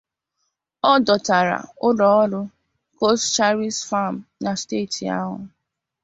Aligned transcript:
ọ 0.91 0.93
dọtara 1.05 1.59
ụlọọrụ 1.87 2.41
'Coscharis 2.49 3.77
Farm' 3.89 4.25
na 4.43 4.51
steeti 4.61 5.03
ahụ 5.19 5.37